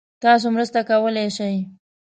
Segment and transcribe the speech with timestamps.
[0.23, 1.55] تاسو مرسته کولای شئ؟